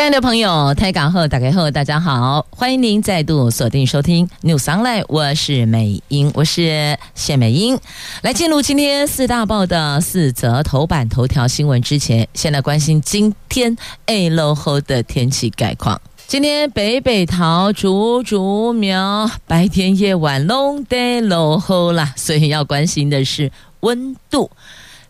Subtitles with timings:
[0.00, 7.78] 亲爱的朋友，台港后打开后，大家好，欢迎您再度锁定收听 News Online，我是美英，我是谢美英。
[8.22, 16.00] 来进入今天四大报的四则头版头条新闻之前，先来关心今天 A 落后的天气概况。
[16.26, 24.50] 今天北北桃竹竹苗白天夜晚拢得落后啦，所以要关心的是温度。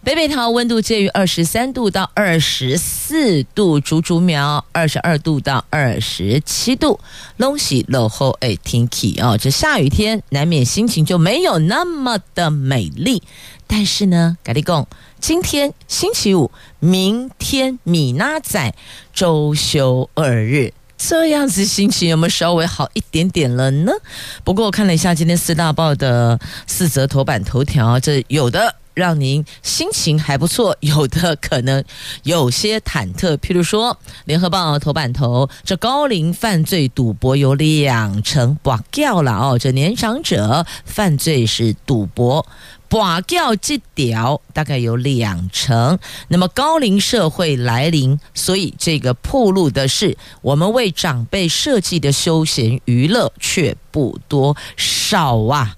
[0.03, 6.99] 北北桃温度介于二十三度到二十四度，竹竹苗二十二度到二十七度。
[7.37, 13.23] 拢是落后诶，天气哦，这下雨天难免心情就没有那么的美丽。
[13.67, 14.89] 但是呢，咖哩讲，
[15.21, 18.75] 今天星期五，明天米娜仔
[19.13, 23.93] 周休二日，这样子心情有没有稍微好一点点了呢？
[24.45, 28.77] 不过我看了一下今天四大报的四则头版头条，这有的。
[29.01, 31.83] 让您心情还不错，有的可能
[32.23, 33.37] 有些忐忑。
[33.39, 33.95] 譬如说，
[34.27, 39.59] 《联合报》头版头，这高龄犯罪赌博有两成拔掉了哦。
[39.59, 42.47] 这年长者犯罪是赌博，
[42.89, 45.99] 拔掉这屌大概有两成。
[46.29, 55.75] 那么高龄社会来临，所以这个铺路的是我们为长辈设计的休闲娱乐却不多少啊。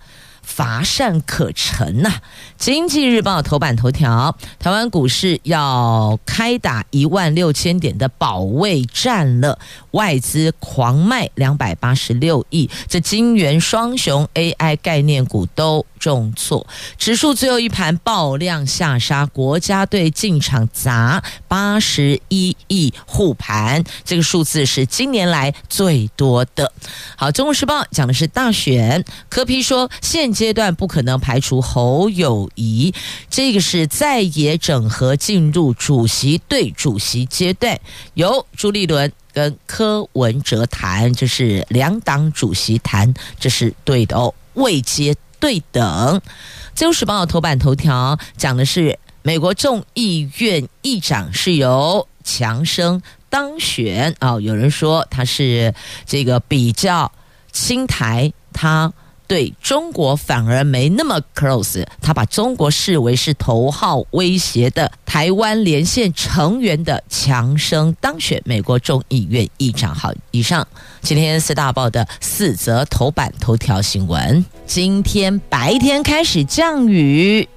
[0.54, 2.12] 乏善可陈呐、
[2.58, 9.58] 经济日报头版头条：台湾股市要开打一万六千点的保卫战了，
[9.92, 16.66] 外资狂卖两百八十六亿，这金元双雄 AI 概念股都重挫，
[16.98, 26.70] 指数最后一盘爆量下杀，国家队进场砸八十一亿护盘，这个数字是今年来最多的。
[27.16, 32.92] 好，《中国时报》讲的是大选，柯批说现阶段不可能排除侯友谊，
[33.30, 37.78] 这个是在野整合进入主席对主席阶段，
[38.14, 46.20] 由朱立伦跟柯文哲谈，这是两党主席谈，这是对的哦，位阶对等。
[46.74, 53.00] 《自由时报》头版头条讲的是美国众议院议长是由强生
[53.30, 55.72] 当选啊、哦，有人说他是
[56.04, 57.12] 这个比较
[57.52, 58.92] 青台，他。
[59.32, 69.94] 对中国反而没那么 close，他把中国视为是头号威胁的台湾连线成员的强生当选美国众议院议长。
[69.94, 70.68] 好，以上
[71.00, 74.44] 今天四大报的四则头版头条新闻。
[74.66, 77.48] 今天白天开始降雨。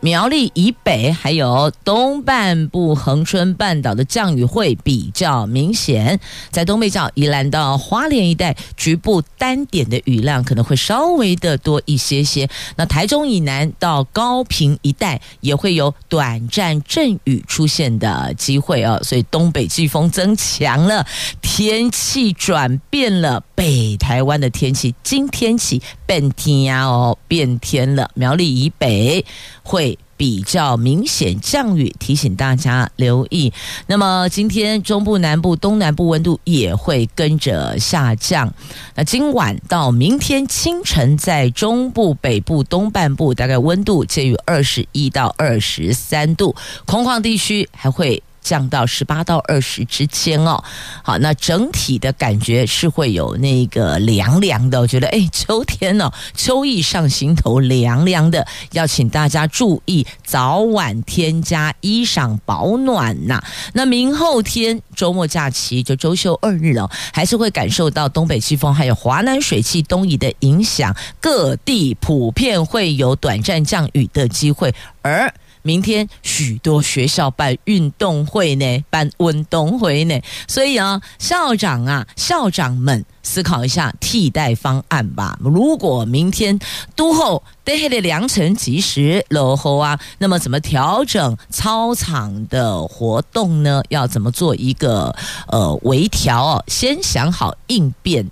[0.00, 6.20] 苗栗以北还有东半部恒春半岛的降雨会比较明显，
[6.50, 12.48] 在东北角宜兰到花莲一带，局部单点的雨量可能会稍微的多一些些。
[12.76, 21.04] 那台中以南到高屏一带也会有短暂阵雨出现的机会哦，所以东北季风增强了，
[21.42, 29.24] 天气转变了，北台湾的天气今天起变天呀哦，变天了，苗栗以北
[29.64, 29.98] 会。
[30.18, 33.52] 比较明显降雨，提醒大家留意。
[33.86, 38.52] 那么今天中部、南部、东南部温度也会跟着下降。
[38.96, 48.20] 那今晚到明天清晨，在中部、北部、东半部，大概温度介于二十一到二十三度，空旷地区还会。
[48.40, 50.62] 降到十八到二十之间哦，
[51.02, 54.80] 好，那整体的感觉是会有那个凉凉的。
[54.80, 63.42] 我觉得，哎，秋天哦，秋意上心头，凉凉的，要请大家注意早晚添加衣裳保暖呐。
[63.72, 75.32] 那明后天周末假期就周休二日了，还是会感受到东北季风还有华南水汽东移的影响，各地普遍会有短暂降雨的机会，而。
[75.62, 85.38] 明天许多学校办运动会呢，办运动会呢，所以啊，校长啊，校长们思考一下替代方案吧。
[85.40, 86.58] 如果明天
[86.96, 93.82] 都后得黑的良辰吉时落后啊，那么怎么调整操场的活动呢？
[93.88, 95.14] 要怎么做一个
[95.48, 96.64] 呃微调哦？
[96.66, 98.28] 先想好应变。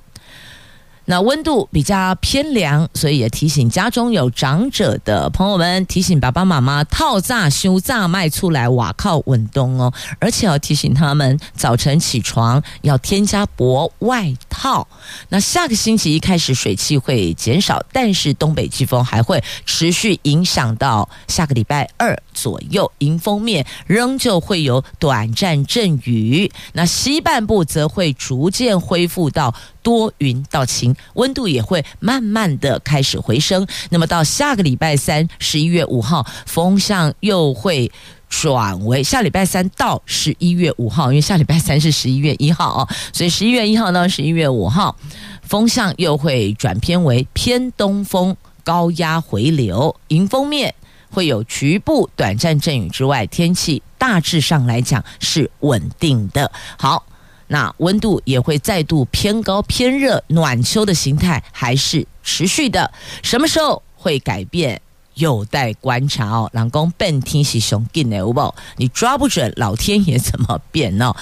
[1.07, 14.87] 那温度比较偏凉，所以也提醒家中有长者的朋友们，提醒爸爸妈妈套炸修炸卖出来瓦靠稳冬哦，而且要提醒他们早晨起床要添加薄外套。
[15.29, 26.51] 那下个星期一开始水汽会减少，但是东北季风还会持续影响到下个礼拜二左右，迎风面仍旧会有短暂阵雨。
[26.73, 29.55] 那西半部则会逐渐恢复到。
[29.87, 33.65] 多云到晴，温度也会慢慢的开始回升。
[33.89, 37.93] 那么到下个礼拜三，十一月五号，风向又会
[38.29, 44.97] 转为下礼拜三到十一月五号，因为下礼拜三是十一月一号哦，所以十一月一号到十一月五号，
[45.43, 50.75] 风向又会转偏为偏东风，高压回流，迎风面
[51.13, 56.51] 会有局部短暂阵雨之外，天气大致上来讲是稳定的。
[56.77, 57.07] 好。
[57.49, 62.93] 那温度也会再度偏高偏热，暖秋的形态还是持续的。
[63.23, 64.81] 什么时候会改变，
[65.15, 66.51] 有待观察哦。
[66.53, 71.15] 老公笨天是熊进的，不，你抓不准老天爷怎么变哦？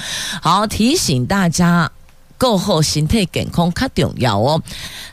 [0.43, 1.91] 好，提醒大家。
[2.44, 4.61] 够后形态健康卡重要哦。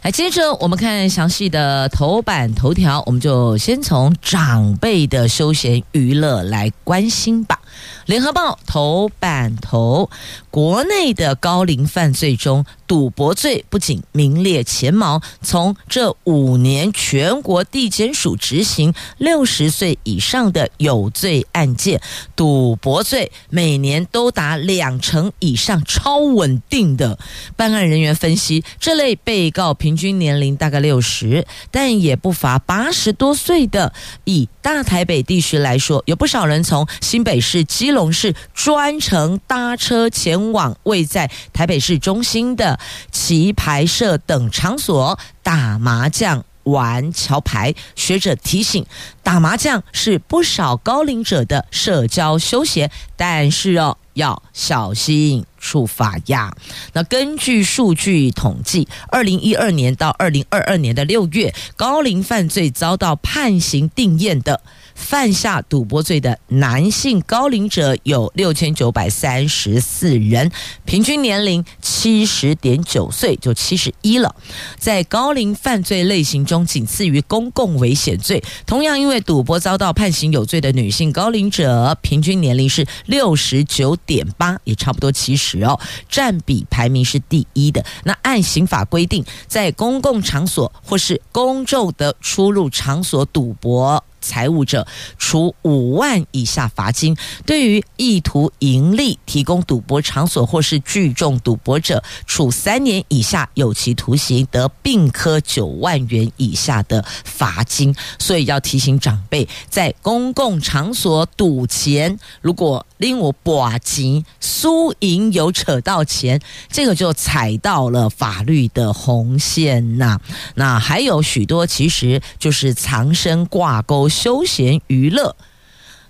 [0.01, 7.57] 来，接着我们看详细的头版头条，我们就先从长辈的休闲娱乐来关心吧。
[8.05, 10.09] 联合报头版头，
[10.49, 22.01] 国内的高龄犯罪中，赌博罪不仅名列前茅，从这五年全国地检署执行六十岁以上的有罪案件，
[22.35, 27.17] 赌博罪每年都达两成以上，超稳定的。
[27.55, 33.93] 办案人员分析，这类被告平均年龄大概六十，但也不乏八十多岁的。
[34.25, 42.77] 以大台北地区来说，有不少人从新北市、基隆市专程搭车前往位在台北市中心的。
[43.11, 48.85] 棋牌社等场所打麻将、玩桥牌，学者提醒：
[49.23, 56.55] 打麻将是不少高龄者的社交休闲，但是哦，要小心处罚呀。
[56.93, 64.61] 那根据数据统计，二零一二年到二零二二年的六月，高龄犯罪遭到判刑定验的。
[64.93, 70.51] 犯下赌博罪的男性高龄者有六千九百三十四人，
[70.85, 74.35] 平均年龄七十点九岁，就七十一了。
[74.77, 78.43] 在高龄犯罪类型中，仅次于公共危险罪。
[78.67, 87.85] 同样因为赌博遭到判刑有罪的女性高龄者，平均年龄是六十九点八，也差不多七十哦，占比排名是第一的。
[88.03, 94.03] 那按刑法规定，在公共场所或是公众的出入场所赌博。
[94.21, 94.87] 财物者
[95.17, 97.15] 处五万以下罚金；
[97.45, 107.93] 对于意图盈利提供赌博场所或是聚众赌博者，处三年以下有期徒刑，得并科九万元以下的罚金。
[108.19, 116.39] 所以要提醒长辈，在公共场所赌钱，如果令我把钱输赢有扯到钱，
[116.69, 120.19] 这个就踩到了法律的红线呐。
[120.53, 124.10] 那还有许多，其实就是藏身挂钩。
[124.11, 125.35] 休闲娱乐，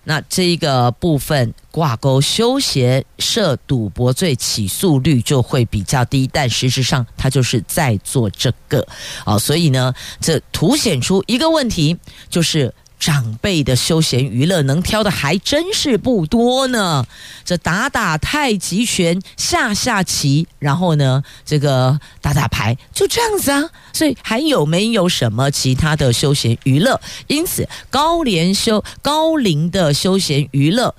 [0.03, 8.86] 那这一个部分挂钩休闲涉赌博罪起诉率就会比较低，但事实上他就是在做这个
[9.25, 11.98] 哦，所以呢，这凸显出一个问题，
[12.30, 12.74] 就是。
[13.01, 17.03] 长辈的休闲娱乐能挑的还真是不多呢。
[17.44, 23.63] 这打打太极拳，下下棋，然后呢，这个打打牌，就这样子啊。
[23.92, 27.01] 所以还有没有什么其他的休闲娱乐？
[27.25, 30.94] 因此，高龄休高龄的休闲娱乐，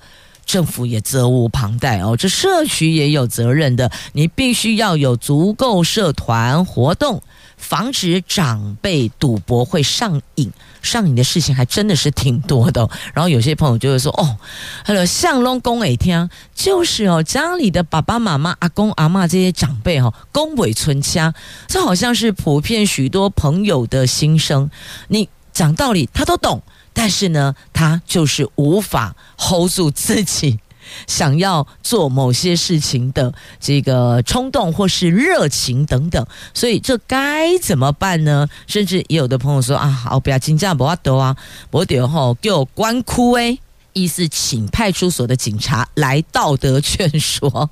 [0.45, 2.17] 政府也责无旁贷哦。
[2.17, 7.23] 这社区也有责任的，你必须要有足够社团活动。
[7.63, 10.51] 防止长辈赌博会上瘾，
[10.83, 12.91] 上瘾的事情还真的是挺多的。
[13.15, 14.37] 然后有些朋友就会说：“哦，
[14.85, 21.33] 还有像龙公诶听，就是哦，家里的爸爸妈妈、阿公阿嬷这些长辈哦，公尾存家，
[21.69, 24.69] 这好像是普遍许多朋友的心声。
[25.09, 30.59] 你讲道理他都懂，但是呢，他就是无法 hold 住自己。”
[31.07, 38.49] 想要做某些事情的这个冲动或是热情等等，所以这该怎么办呢？
[38.67, 41.37] 甚至也有的朋友说啊，好，不要紧张，不要抖啊，
[41.71, 43.59] 我得吼给我关哭诶，
[43.93, 47.71] 意思请派出所的警察来道德劝说。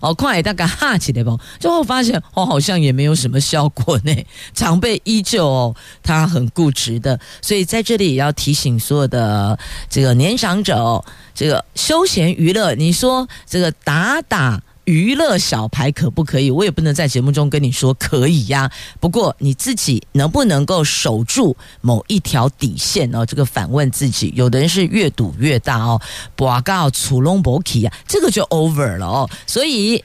[0.00, 1.36] 哦，快大概哈起来吧？
[1.58, 4.14] 最后发现哦，好像也没有什么效果呢。
[4.54, 11.04] 长辈依旧哦，他很固执的，所以在这里也要提醒所有的这个年长者哦。
[11.34, 16.50] 这个休闲娱乐，你说这个打打娱乐小牌可不可以？
[16.50, 18.70] 我也不能在节目中跟你说可以呀。
[19.00, 23.24] 不过你自己能不能够守住某一条底线哦？
[23.24, 24.32] 这个反问自己。
[24.36, 26.00] 有的人是越赌越大哦，
[26.36, 29.30] 不告楚龙博奇啊，这个就 over 了哦。
[29.46, 30.04] 所以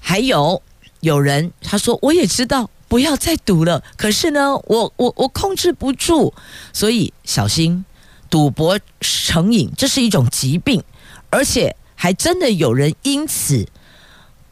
[0.00, 0.62] 还有
[1.00, 2.70] 有人他说我也知道。
[2.88, 3.82] 不要再赌了。
[3.96, 6.32] 可是呢，我我我控制不住，
[6.72, 7.84] 所以小心
[8.30, 10.80] 赌博成瘾，这是一种疾病，
[11.28, 13.66] 而且还真的有人因此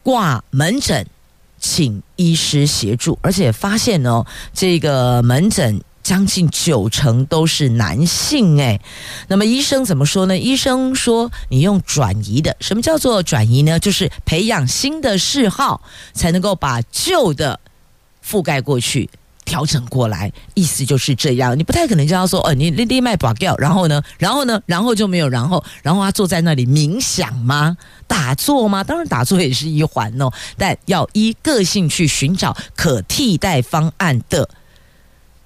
[0.05, 1.03] 挂门诊，
[1.59, 8.79] 请医师协助，而且发现哦，这个门诊将近九成都是男性哎。
[9.27, 10.37] 那么医生怎么说呢？
[10.37, 13.79] 医生说，你用转移的，什么叫做转移呢？
[13.79, 15.81] 就是培养新的嗜好，
[16.13, 17.59] 才能够把旧的。
[18.23, 19.07] 覆盖过去，
[19.45, 21.57] 调整过来，意思就是这样。
[21.57, 27.77] 你不太可能叫他说：“哦，你立立脉拔掉，然后呢，然后呢，然后就没有然后，然后他坐在那里冥想吗？
[28.07, 28.83] 打坐吗？
[28.83, 30.29] 当然，打坐也是一环哦。
[30.57, 34.49] 但要依个性去寻找可替代方案的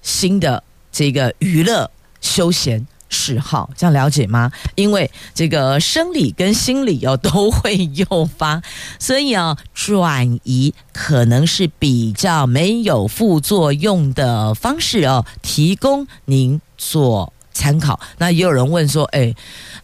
[0.02, 1.90] 新的这个娱乐
[2.20, 4.50] 休闲。”嗜好，这样了解吗？
[4.76, 8.62] 因为这个生理跟心理哦都会诱发，
[8.98, 17.98] 所以啊转移可能是比较没有副作用的方式哦，提供您做参考。
[18.18, 19.34] 那也有人问说，哎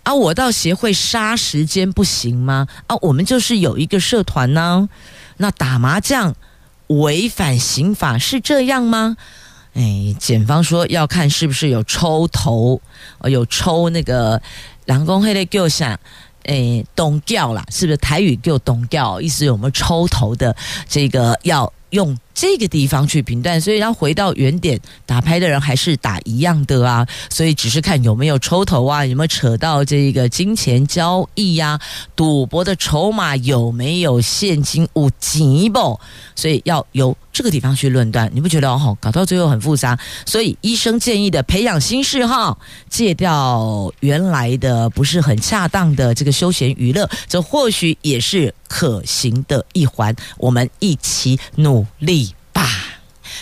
[0.05, 2.69] 啊，我到协会杀时间不行吗？
[2.87, 4.89] 啊，我们就是有一个社团呢，
[5.39, 6.35] 那打麻将
[6.87, 9.17] 违反刑法是这样吗？
[9.77, 12.81] 哎，检方说要看是不是有抽头，
[13.25, 14.41] 有抽那个
[14.87, 16.01] 人工黑的叫啥？
[16.45, 19.21] 哎，东调啦，是不是台语叫懂掉？
[19.21, 20.57] 意思有没有抽头的
[20.89, 22.19] 这个要用。
[22.37, 31.81] 这个地方去评断，所以要回到原点，打牌的人还是打一样的啊，所以只是看有没有抽头啊，有没有扯到这个金钱交易呀、啊，
[32.15, 35.99] 赌博的筹码有没有现金五几不？
[36.35, 38.95] 所以要由这个地方去论断，你不觉得哦？
[39.01, 42.59] 搞到最后很复杂，所以医生建议的培养新嗜好，
[42.91, 52.26] 戒掉原来的不是很恰当的这个休闲娱乐，这或许也是可行的一环，我们一起努力。
[52.57, 52.67] 吧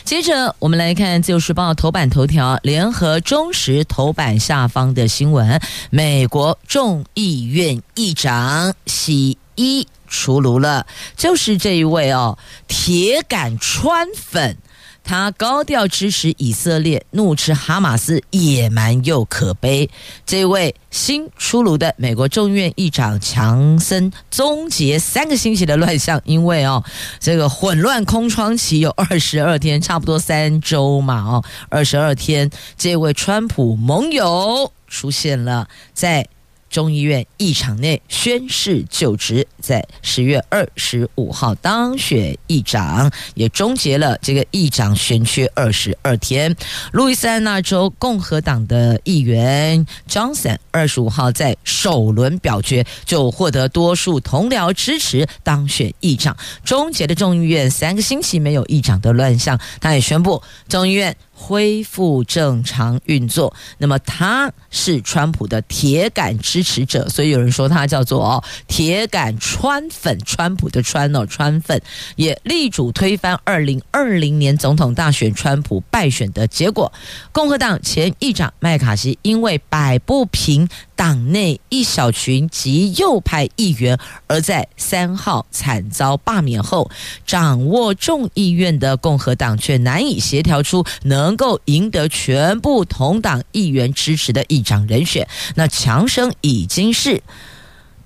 [0.04, 10.84] 接着，我们来看《自由时报》头版头条，联合中时头版下方的新闻：美国众议院议长喜一出炉了，
[11.16, 14.58] 就是这一位哦，铁杆川粉。
[15.04, 19.88] 他高调支持以色列，怒斥哈马斯野蛮又可悲。
[20.24, 26.82] 这位新出炉的美国众院议长强森终结三个星期的乱象，因为哦，
[27.20, 36.26] 这个混乱空窗期有 二十二天，差不多三周嘛哦，二十二天，这位川普盟友出现了在。
[36.74, 46.52] 众议院议场内宣誓就职，在十月二十五号当选议长，也终结了这个议长悬缺二十二天。
[46.90, 59.56] 路易斯安那州共和党的议员 Johnson 二十五号在首轮表决就获得多数同僚支持当选议长，终结了众议院三个星期没有议长的乱象。
[59.80, 61.16] 他也宣布众议院。
[61.46, 63.54] 恢复正常运作。
[63.76, 71.78] 那么他是川普的铁杆支持者，所以有人说他叫做哦铁杆川粉，川普的川哦川粉，
[72.16, 76.90] 也力主推翻二零二零年总统大选川普败选的结果。
[77.30, 86.90] 共和党前议长麦卡锡因为摆不平党内一小群极右派议员，而在三号惨遭罢免后，
[87.26, 91.34] 掌握众议院的共和党却难以协调出能。
[91.36, 97.24] 够赢得全部同党议员支持的议长人选，那强生已经是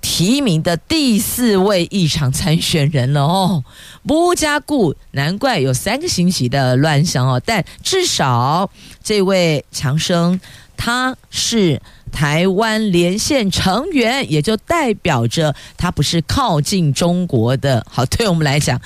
[0.01, 3.63] 提名的第四位议长参选人了哦。
[4.07, 7.39] 不加固，难怪有三个星期的乱象哦。
[7.45, 8.71] 但至少
[9.03, 10.41] 这位强生
[10.75, 11.79] 他是
[12.09, 17.85] 台湾连线成员，也就代表着他不是靠近中国的。
[17.89, 18.79] 好，对我们来讲。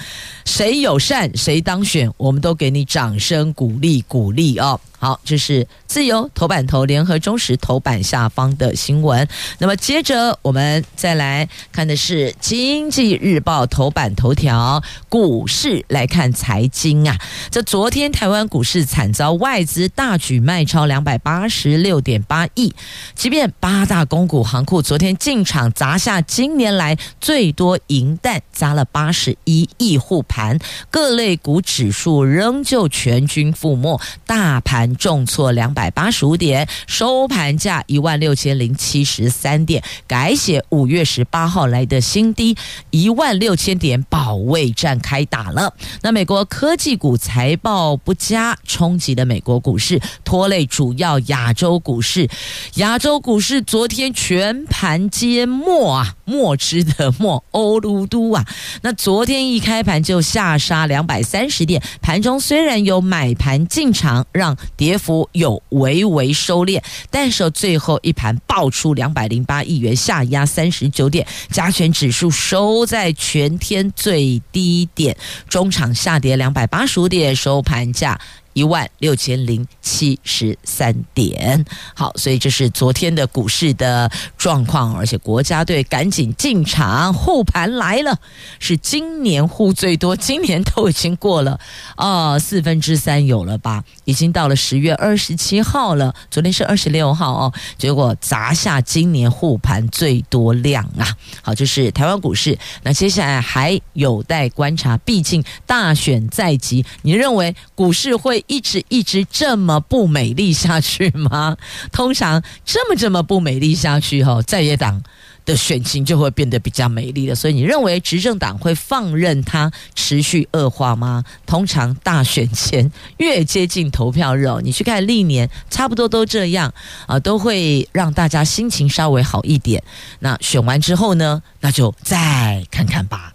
[0.45, 4.79] 谁友善谁当选，我们都给你掌声鼓励鼓励哦。
[5.03, 9.27] 好，这是自由头版头，联合中时头版下方的新闻。
[9.57, 17.19] 那么接着我们再来看的是经济日报头版头条，股市来看财经啊。
[17.51, 22.73] 这昨天台湾股市惨遭外资大举卖超两百八十六点八亿，
[23.13, 30.57] 即便八大公股行库昨天进场砸下今年来最多银弹，砸了八十一亿护盘，
[30.89, 42.55] 各类股指数仍旧全军覆没，大盘重挫两百八十五点，收盘价一万六千零七十三点，改写五月十八号来的新低
[42.89, 45.73] 一万六千点，保卫战开打了。
[46.01, 52.29] 那美国科技股财报不佳，冲击的美国股市，拖累主要亚洲股市。
[52.75, 58.45] 亚洲股市昨天全盘皆墨啊，墨汁的墨，欧噜都啊。
[58.81, 75.15] 那昨天一开盘就下杀两百三十点，盘中虽然有买盘进场，让跌幅有微微收敛，但是最后一盘爆出两百零八亿元下压三十九点，加权指数收在全天最低点，
[75.47, 78.19] 中场下跌两百八十五点，收盘价。
[78.53, 88.17] 一万六千零七十三点，好，所以这是昨天的股市的状况，而且国家队赶紧进场护盘来了，
[88.59, 91.59] 是今年护最多，今年都已经过了、
[91.97, 93.83] 哦，四分之三有了吧？
[94.05, 101.07] 已经到了十月二十七号了，昨天是二十六号哦，结果砸下今年护盘最多量啊！
[101.41, 108.42] 好，这是台湾股市，那接下来还有待观察，毕竟大选在即，你认为股市会？
[108.47, 111.57] 一直一直这么不美丽下去吗？
[111.91, 115.01] 通常这么这么不美丽下去，哈，在野党
[115.45, 117.35] 的选情就会变得比较美丽了。
[117.35, 121.23] 所以你认为执政党会放任它持续恶化吗？
[121.45, 126.73] 通常大选前越接近投票日哦，你去看历年，差不多都这样
[127.07, 129.83] 啊，都会让大家心情稍微好一点。
[130.19, 133.32] 那选完之后呢，那就再看看吧。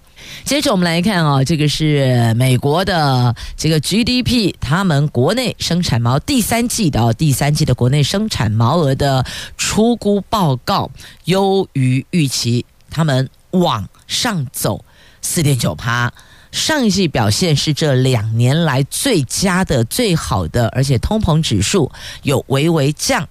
[0.48, 9.26] 接着我们来看啊，这个是美国的这个 GDP，他们国内生产毛第三季的第三季的国内生产毛额的
[9.58, 10.90] 出估报告
[11.26, 14.82] 优于预期，他们往上走
[15.20, 16.10] 四点九趴，
[16.50, 23.28] 上一季表现是这两年来最佳的、最好的，而且通膨指数有微微降。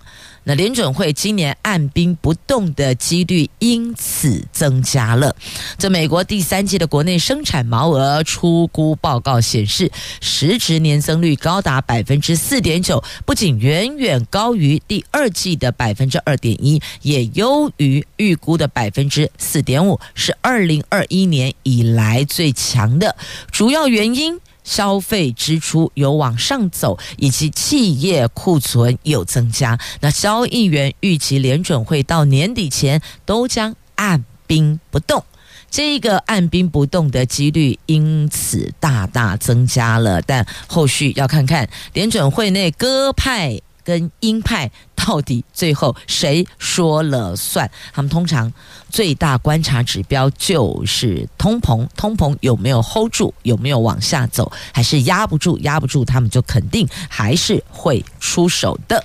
[0.47, 5.35] 那联准会今年按兵不动的几率因此增加了。
[5.77, 23.17] 这美国第三季的国内生产毛额出估报告显示，实质年增率高达百分之四点九，不仅远远高于第二季的百分之二点一，也优于预估的百分之四点五，是二零二一年以来最强的。
[23.51, 24.39] 主要原因。
[24.67, 29.79] 消费支出有往上走，以及企业库存有增加。
[30.01, 35.23] 那交易员预期联准会到年底前都将按兵不动，
[35.71, 40.21] 这个按兵不动的几率因此大大增加了。
[40.21, 47.71] 但后续要看看联准会内各派跟鹰派到底最后谁说了算？
[47.93, 48.51] 他们通常
[48.89, 55.57] 最大观察指标就是通膨，通膨有没有 hold 住，有没有往下走，还是压不住？
[55.59, 59.01] 压不住，他们就肯定还是会出手的。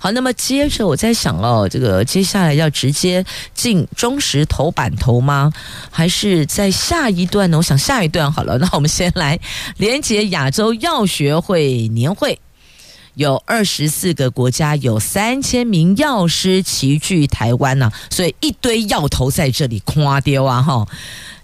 [0.00, 5.52] 好，那么接着我在想哦，这个接下来要直接进中石头版头吗？
[5.88, 7.58] 还是在下一段呢？
[7.58, 8.58] 我想下一段好了。
[8.58, 9.38] 那我们先来
[9.76, 12.36] 连接亚洲药学会年会。
[13.16, 20.86] 有二十四个国家，有三千名药师齐聚台湾呢、所以一堆药头在这里夸丢啊哈。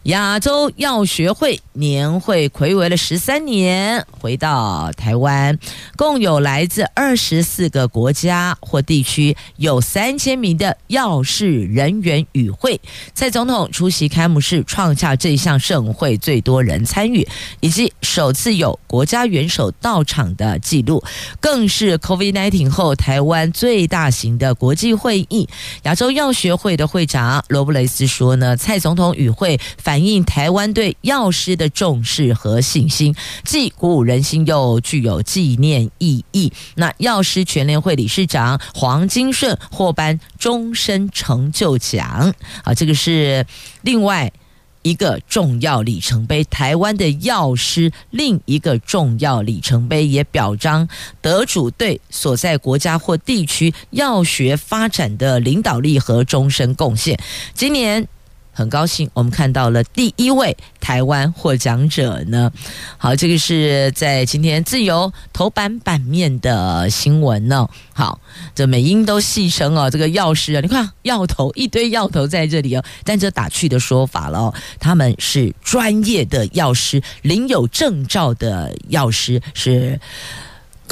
[0.05, 5.57] 亚洲药学会年会睽违了十三年，回到台湾，
[5.97, 12.81] 共有来自二十四个国家或地区，有三千名的药事人员与会。
[13.15, 17.25] 蔡总统出席开幕式，创下这项盛会最多人参与，
[17.61, 21.01] 以及首次有国家元首到场的记录，
[21.39, 25.49] 更是 COVID-19 后台湾最大型的国际会议。
[25.85, 29.92] 亚洲药学会的会长罗布雷斯说呢，蔡总统与会反。
[29.93, 36.51] 反映台湾对药师的重视和信心，既鼓舞人心，又具有纪念意义。
[36.77, 43.45] 那药师全联会理事长黄金顺获颁终身成就奖，啊，这个是
[43.83, 44.33] 另外
[44.81, 46.43] 一个重要里程碑。
[46.45, 50.89] 台湾的药师另一个重要里程碑，也表彰
[51.21, 57.21] 得主对所在国家或地区药学发展的领导力和终身贡献。
[57.53, 58.09] 今年。
[58.53, 62.53] 很高兴，我们看到了第一位台湾获奖者呢。
[62.99, 67.67] 好，这个是在今天自由头版版面的新闻呢。
[67.95, 68.21] 好，
[68.55, 79.99] 这美英都戏称哦，这个药师啊，你看药头一堆药头在这里哦，但这打趣的说法了，他们是专业的药师，领有证照的药师是。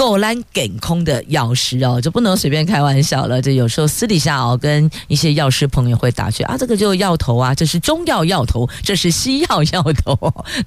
[0.00, 3.42] 够烂梗空的药师哦，就不能随便开玩笑了。
[3.42, 10.16] 这有时候私底下哦，跟一些药师朋友会打趣啊，这个就药头啊，这是中药药头，这是西药药头。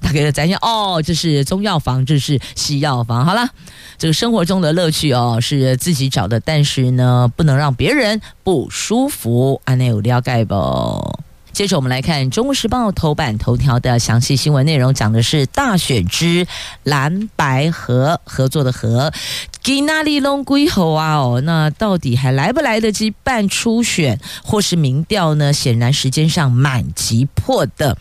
[0.00, 3.24] 大概咱讲哦，这是中药房，这是西药房。
[3.24, 3.48] 好了，
[3.98, 9.60] 这个生活中的乐趣哦，是自己找的，但是呢，不能让别人不舒服。
[9.64, 11.23] 安内有了解不？
[11.54, 16.48] 接着我们来看《中国时报》头版头条的详细新闻内容，讲的是大选之
[16.82, 19.12] 蓝白合合作的合，
[19.62, 21.14] 给哪里弄归侯啊？
[21.14, 25.52] 哦，那到底还来不来得及办初选或是民调呢？
[25.52, 27.96] 显然时间上蛮急迫的。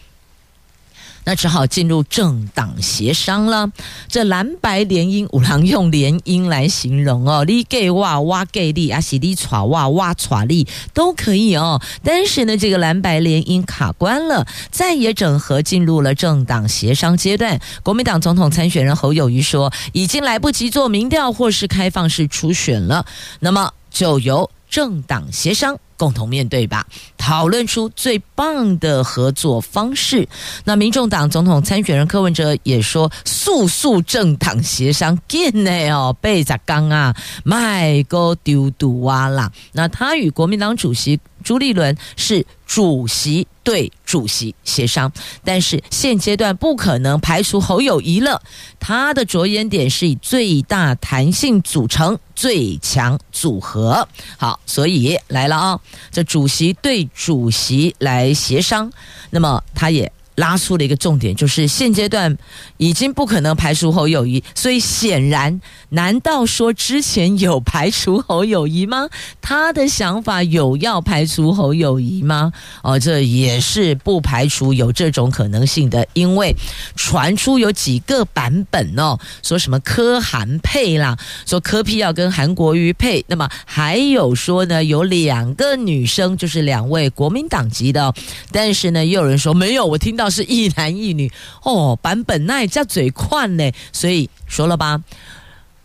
[1.26, 3.72] 那只好进入政党协商了。
[4.08, 11.82] 这蓝白联姻，五郎用联姻来形容哦，你给哇哇给力啊，喜力耍哇哇耍力都可以哦。
[12.04, 17.60] 但是呢，这个蓝白联姻卡关了，再也整合进入了政党协商阶段。
[17.82, 23.06] 国民党总统参选人侯友谊说，已经来不及做民调或是开放式初选了，
[23.40, 25.78] 那么就由政党协商。
[25.96, 26.86] 共同面对吧，
[27.18, 30.28] 讨论出最棒的合作方式。
[30.66, 39.50] 那民众党总统参选人柯文哲也说，速速政党协商，紧呢哦，被砸缸啊，卖哥丢丢啊啦。
[39.72, 41.18] 那他与国民党主席。
[41.44, 45.12] 朱立伦是主席对主席协商，
[45.44, 48.40] 但是现阶段不可能排除侯友谊了。
[48.80, 54.08] 他的着眼点是以最大弹性组成最强组合。
[54.38, 55.80] 好，所以来了啊，
[56.12, 58.92] 这主席对主席来协商，
[59.32, 60.12] 那么他也。
[60.36, 62.36] 拉出了一个重点，就是现阶段
[62.78, 69.08] 已经不可能排除侯友谊，所以显然，难道说之前有排除侯友谊吗？
[69.42, 72.52] 他的想法有要排除侯友谊吗？
[72.82, 76.56] 哦，这也是不排除有这种可能性的，因为
[76.96, 81.16] 传出有几个版本哦，说什么柯韩配啦，
[81.46, 88.12] 说柯 P 要跟韩国瑜配，那么还有说呢，有两个女生，就是两位国民党籍的，
[88.52, 90.23] 但是呢，也有人说没有，我听到。
[90.30, 91.32] 是一男一女
[91.64, 95.02] 哦，版本那也叫嘴快呢，所以说了吧，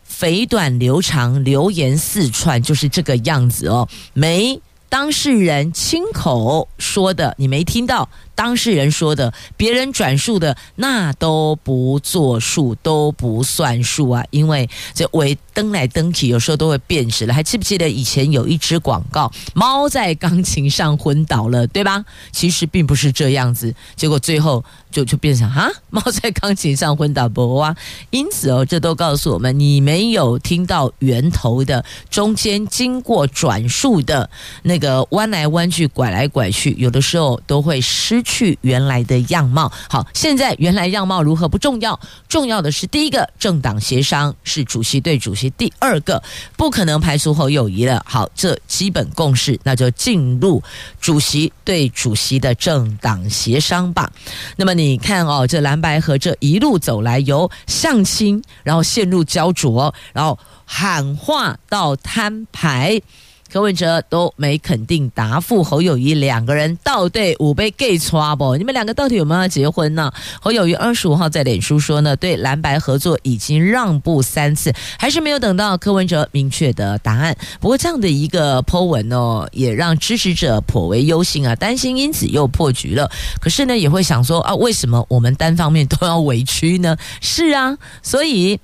[0.04, 3.88] 肥短流长，流言四串，就是这个样子哦。
[4.14, 8.08] 没当事人亲口说的，你没听到。
[8.38, 14.24] 当事人说的，别人转述的，那都不作数，都不算数啊！
[14.30, 17.34] 因为这尾登来登去，有时候都会变质了。
[17.34, 22.04] 还记不记得以前有一支广告，猫在钢琴上昏倒了，对吧？
[22.30, 27.74] 其实并不是这样子，结果最后就就变成啊，猫在钢琴上昏倒不啊？
[28.10, 34.30] 因此哦，这都告诉我们，你没有听到源头的，中间经过转述的
[34.62, 38.22] 那个弯来弯去、拐来拐去，有的时候都会失。
[38.28, 39.72] 去原来的样貌。
[39.88, 46.22] 好，现在原来样貌如何不重要，重要的是第一个政党协商是主席对主席，第二个
[46.54, 48.04] 不可能排除侯友谊了。
[48.06, 50.62] 好，这基本共识，那就进入
[51.00, 54.12] 主席对主席的政党协商吧。
[54.56, 63.00] 那么你看哦，这蓝白河这一路走来，由相亲，然后陷入焦灼，然后喊话到摊牌。
[63.50, 68.56] 柯文哲都没肯定答复侯友宜两个人到底五杯 gay 抓不？
[68.58, 70.12] 你们两个到底有没有要结婚呢？
[70.40, 77.34] 侯友宜二十五号在脸书说呢，对蓝白合作已经让步三次，还是没有等到柯文哲明确的答案。
[77.58, 83.10] 不过这样的一个 po 文哦，也让支持者颇为忧心啊，担心因此又破局了。
[83.40, 86.98] 可是呢，也会想说啊，为什么我们单方面都要委屈呢？
[87.22, 88.60] 是啊，所以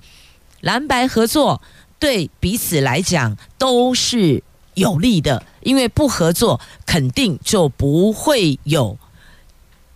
[0.61, 1.63] 蓝白合作
[1.99, 4.43] 对彼此来讲都是。
[4.75, 8.99] 有利的，因为不合作，肯定就不会有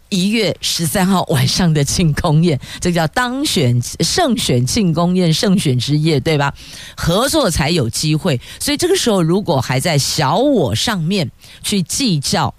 [0.09, 6.55] 一月十三号晚上的庆功宴，这叫当选胜选庆功宴，胜选之夜，对吧？
[6.97, 11.31] 合作才有机会，所以这个时候如果还在小我上面
[11.62, 12.55] 去计较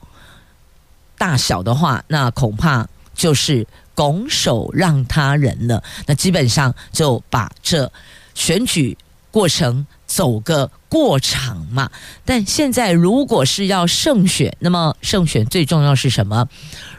[1.17, 5.83] 大小的话，那恐怕就是拱手让他人了。
[6.05, 7.91] 那基本上就把这
[8.35, 8.95] 选举
[9.31, 11.91] 过程走个过场嘛，
[12.25, 16.47] 但现在如果是要胜选，那么胜选最重要是什么？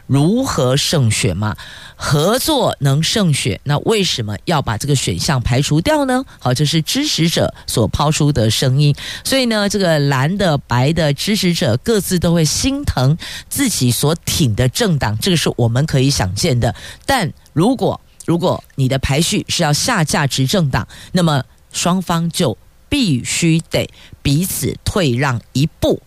[0.07, 1.57] 如何胜选嘛？
[1.97, 6.23] 合作能胜选，那为什么要把这个选项排除掉呢？
[6.39, 8.95] 好，这是支持者所抛出的声音。
[9.25, 13.17] 所以呢，这个蓝的、白的支持者各自都会心疼
[13.49, 16.73] 自己所挺的政党，这个是我们可以想见的。
[17.05, 21.43] 但如果如果你的排序是要下架执政党，那么
[21.73, 22.57] 双方就。
[22.91, 23.89] 必须得
[24.21, 26.01] 彼此退让一步，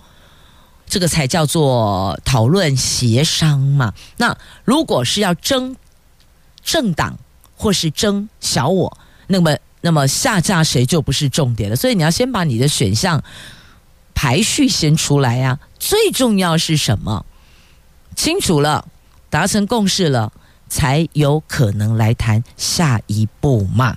[0.86, 3.94] 这个才叫做讨论协商嘛。
[4.18, 5.74] 那如果是要争
[6.62, 7.18] 政党
[7.56, 11.76] 或是争小我，那么那么下架谁就不是重点了。
[11.76, 13.24] 所以你要先把你的选项
[14.14, 17.24] 排序先出来呀、最重要是什么？
[18.14, 18.86] 清楚了，
[19.30, 20.30] 达成共识了，
[20.68, 23.96] 才有可能来谈下一步嘛。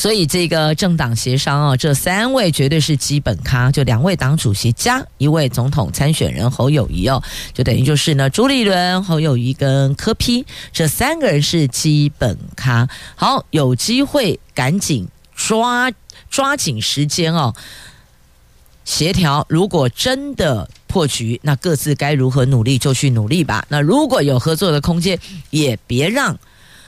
[0.00, 12.88] 所以这个政党协商啊，这三位绝对是基本咖，就两位党主席加一位总统参选人侯友谊哦，就等于就是呢，朱立伦、侯友谊跟柯 P 这三个人是基本咖。
[13.14, 15.92] 好，有机会赶紧抓
[16.30, 17.54] 抓紧时间哦，
[18.86, 19.44] 协调。
[19.50, 23.66] 如果真的破局，那各自该如何努力就去努力吧。
[23.68, 25.18] 那如果有合作的空间，
[25.50, 26.38] 也别让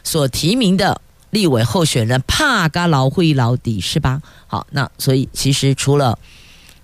[0.02, 0.98] 所提名的。
[1.32, 4.20] 立委候选人怕嘎劳会劳底是吧？
[4.46, 6.18] 好，那所以其实除了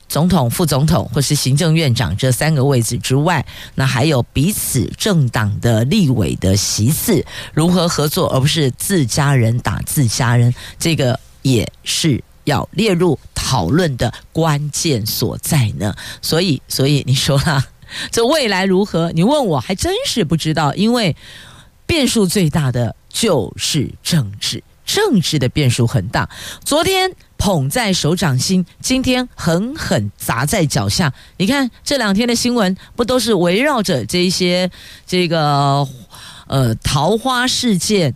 [0.08, 15.94] 总统、副总统或是行政院长这三个位置之外，那还有彼此政党的立委的席次如何合作，而不是自家人打自家人，这个也是要列入讨论的关键所在呢。
[16.22, 17.62] 所以，所以你说啦，
[18.11, 19.12] 这未来如何？
[19.12, 21.14] 你问我还真是不知道，因为
[21.84, 22.96] 变数最大的。
[23.09, 26.29] 就是政治，政治的变数很大。
[26.64, 31.12] 昨天捧在手掌心，今天狠狠砸在脚下。
[31.37, 34.71] 你看这两天的新闻，不都是围绕着这一些
[35.07, 35.87] 这个
[36.47, 38.14] 呃桃花事件、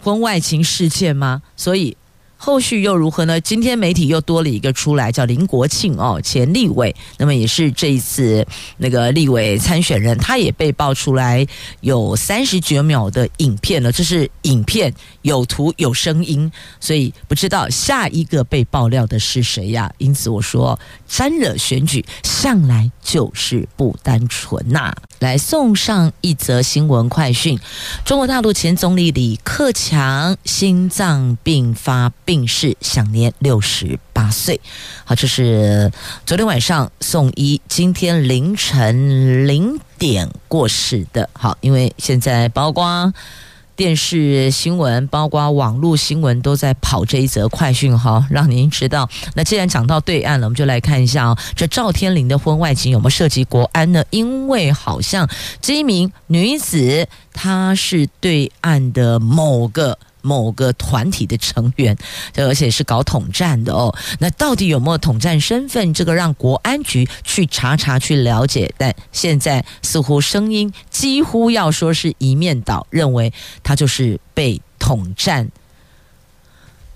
[0.00, 1.42] 婚外情事件吗？
[1.56, 1.96] 所以。
[2.42, 3.38] 后续又如何呢？
[3.38, 8.46] 今天媒体又多了一个出来，叫林国庆哦，前立委，那么也是这一次
[8.78, 11.46] 那个立委参选人，他也被爆出来
[11.82, 16.50] 有三十九秒的影片了，这是影片有图有声音，
[16.80, 19.92] 所以不知道下一个被爆料的是谁呀？
[19.98, 24.94] 因此我说，沾惹选举向来就是不单纯呐。
[25.18, 27.58] 来送上一则新闻快讯：
[28.06, 34.60] 中国大陆前总理李克强心脏病发病逝，享年六十八岁。
[35.04, 35.90] 好，这是
[36.24, 41.28] 昨天晚上送医，今天凌晨零点过世的。
[41.32, 43.12] 好，因为现在包括。
[43.76, 49.08] 电视新闻，包括网络新闻，都在跑这一则快讯哈，让您知道。
[49.34, 54.04] 那既然讲到对岸了，我们就来看一下哦，这赵天林的婚外情有没有涉及国安呢？
[54.10, 55.26] 因为好像
[55.62, 59.98] 这一名女子，她是对岸的某个。
[60.22, 61.96] 某个团体的成员，
[62.36, 63.94] 而且是搞统战的哦。
[64.18, 65.94] 那到底有没有统战身份？
[65.94, 68.72] 这个让国安局去查查去了解。
[68.76, 75.50] 但现在似乎声音几乎要说是一面倒，认为他就是被统战。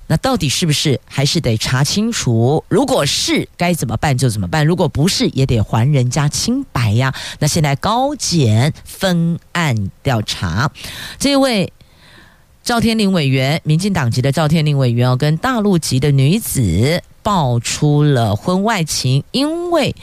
[0.06, 1.00] 那到底是不是？
[1.06, 2.62] 还是得查清楚。
[2.68, 7.14] 如果是，该怎么办就怎么办；如果不是，也得还人家清白呀。
[7.38, 10.70] 那现在高检分案调查，
[11.18, 11.72] 这位。
[12.64, 19.94] 赵天林委员，民进党籍的赵天林委员哦，跟大陆籍的女子爆出了婚外情，因为。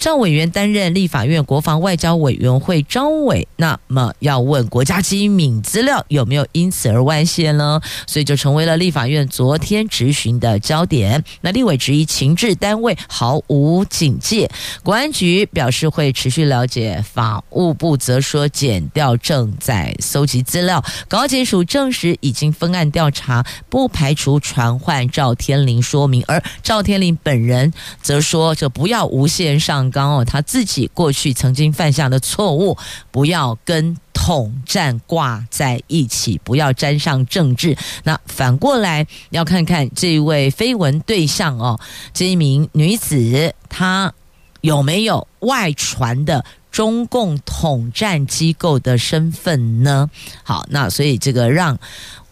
[0.00, 7.78] 赵委员担任立法院国防外交委员会张委，那么要问国家机密资料有没有因此而外泄呢？
[8.06, 11.22] 所以就成为了立法院昨天质询的焦点。
[11.42, 14.50] 那立委质疑情治单位毫无警戒，
[14.82, 29.89] 国安局表示会持续了解，法务部则说检调正在搜集资料，高检署证实已经分案调查，不排除传唤赵天麟说明，而赵天麟本人则说就不要无限上。
[29.90, 32.76] 刚哦，他自己过去曾经犯下的错误，
[33.10, 37.76] 不要跟统战挂在一起，不要沾上政治。
[38.04, 41.80] 那反过来要看看这位绯闻对象哦，
[42.12, 44.12] 这一名女子她
[44.60, 50.08] 有没有外传的中共统战机构的身份呢？
[50.42, 51.78] 好，那所以这个让。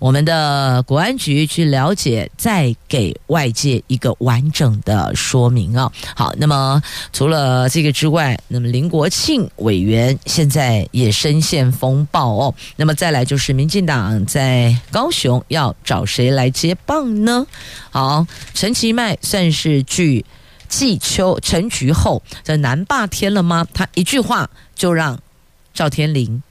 [0.00, 5.90] 我们的国安局去了解，再给外界一个完整的说明啊。
[6.14, 6.80] 好，那么
[7.12, 12.54] 除了这个之外，那么林国庆委员现在也深陷风暴哦。
[12.76, 17.44] 那么再来就是民进党在高雄要找谁来接棒呢？
[17.90, 18.24] 好，
[18.54, 20.24] 陈其迈算是据
[20.68, 23.66] 季秋陈菊后这南霸天了吗？
[23.74, 25.18] 他一句话就让
[25.74, 26.42] 赵天麟。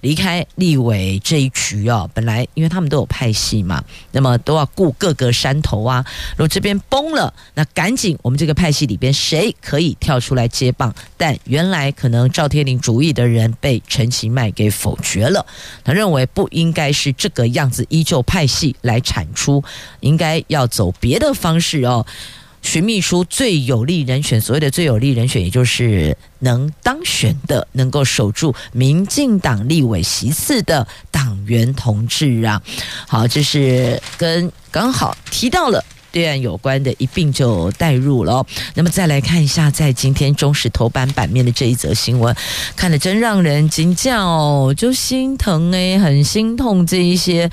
[0.00, 6.04] 离开立委这一局哦，本来因为他们都有派系嘛，那么都要顾各个山头啊。
[6.32, 10.94] 如果这边崩了，那赶紧我们这个派系里边谁可以跳出来接棒？
[11.16, 15.46] 但原来可能赵天麟主意的人被陈其迈给否决了，
[15.82, 19.64] 他认为不应该是这个样子，依旧派系来产出，
[20.00, 22.04] 应该要走别的方式哦。
[22.64, 32.60] 徐秘书最有利人选，所谓的最有利人选，也就是能当选的、能够守住民进党立委席次的党员同志啊。
[33.06, 35.84] 好，这是跟刚好提到了。
[36.10, 38.46] 对岸有关的一并就带入了。
[38.74, 42.32] 那么再来看一下，在今天中时头版版面的这一则新闻，
[42.76, 47.50] 看得真让人惊叫哦，就心疼诶，很心痛这一些，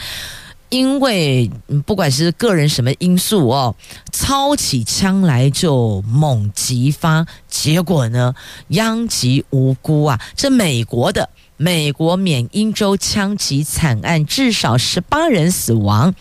[0.71, 1.51] 因为
[1.85, 3.75] 不管是个人什么因素哦，
[4.13, 8.33] 操起枪来就猛击发，结果呢，
[8.69, 10.19] 殃及无辜啊！
[10.33, 16.15] 这美国的美国缅因州枪击惨案，至少十八人死亡。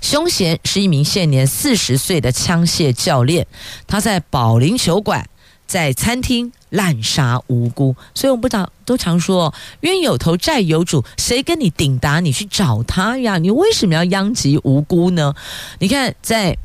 [0.00, 3.46] 凶嫌是一名现年四十岁的枪械教练，
[3.88, 5.28] 他在保龄球馆、
[5.66, 7.94] 在餐厅滥杀无辜。
[8.14, 13.38] 所以我们不常都常说，冤有头债有主，谁跟你顶打，你去找他呀？
[13.38, 15.34] 你为什么要殃及无辜呢？
[15.78, 16.56] 你看，在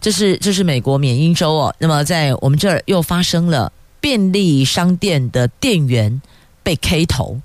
[0.00, 6.20] 这是这是美国缅因州哦，那么在我们这儿又发生了便利商店的店员
[6.62, 7.40] 被 K 头，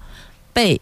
[0.53, 0.81] 被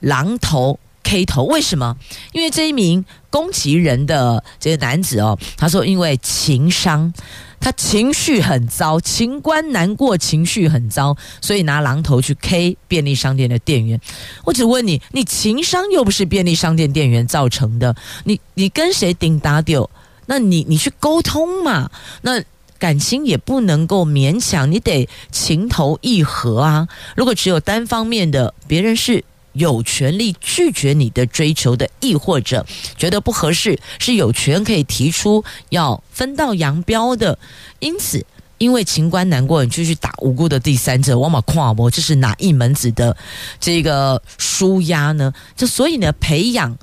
[0.00, 0.78] 榔头。
[1.12, 1.94] K 头为什么？
[2.32, 7.12] 因为这一名攻击人的这个男子哦，他说因为情伤，
[7.60, 14.00] 他情绪很糟，情关难过，情绪很糟，所以拿榔头去 K 便利商店的店员。
[14.44, 17.94] 我只问你，你情商又不是便利商店店员造成的，
[18.24, 19.90] 你你跟谁顶打丢？
[20.24, 21.90] 那你你去沟通嘛？
[22.22, 22.42] 那
[22.78, 26.88] 感情也不能够勉强，你得情投意合啊。
[27.14, 29.22] 如果只有单方面的，别人是。
[29.52, 32.64] 有权利拒绝你的追求的，亦或者
[32.96, 37.38] 觉得不合适，是有权可以提出要分道扬镳的。
[37.80, 38.24] 因此，
[38.58, 43.16] 因为情关难过，你就去打无辜的第三者，我马跨博，这是哪一门子的
[43.60, 45.32] 这个输压呢？
[45.56, 46.76] 就所以呢，培养。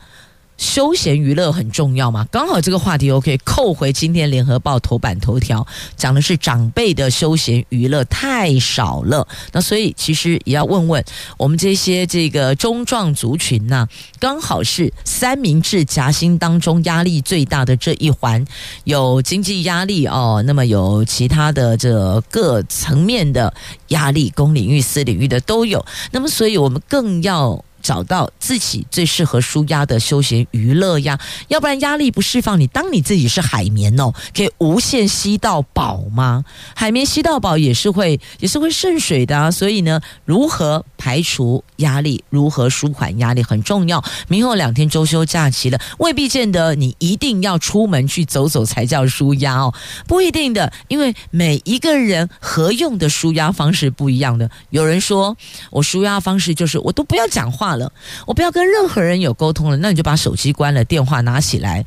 [0.59, 2.27] 休闲娱乐很重要嘛？
[2.29, 9.25] 刚好这个话题 OK，扣回今天联合报头版头条，讲的是长辈的休闲娱乐太少了。
[9.53, 11.03] 那所以其实也要问问
[11.37, 13.87] 我们这些这个中壮族群呐、
[14.19, 18.45] 刚好是三明治夹心当中压力最大的这一环，
[18.83, 23.53] 有经济压力哦，那么有其他的这各层面的
[23.87, 25.85] 压力，公领域、私领域的都有。
[26.11, 27.63] 那么所以我们更要。
[27.81, 36.43] 找到自己最适合舒压的休闲娱乐呀，要不然压力不释放，你当你自己是海绵哦，可以无限吸到饱吗？
[36.75, 44.03] 海绵吸到饱也是会也是会渗水的啊，所以呢，如何排除压力，如何舒缓压力很重要。
[44.27, 49.73] 明后两天周休假期了，未必见得你一定要出门去走走才叫舒压哦，
[50.05, 54.49] 不一定的，因为每一个人合用的舒压方式不一样的。
[54.69, 55.37] 有人说
[55.69, 57.68] 我舒压方式就是我都不要讲话。
[57.75, 57.91] 了，
[58.25, 61.85] 我不要跟任何人有沟通了，那你就把手机关了，电话拿起来。